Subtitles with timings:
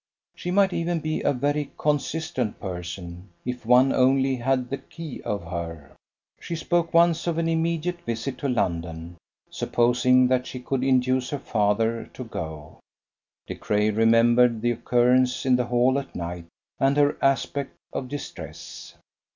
[0.33, 3.29] She might even be a very consistent person.
[3.45, 5.91] If one only had the key of her!
[6.39, 9.17] She spoke once of an immediate visit to London,
[9.51, 12.79] supposing that she could induce her father to go.
[13.45, 16.45] De Craye remembered the occurrence in the Hall at night,
[16.79, 18.95] and her aspect of distress.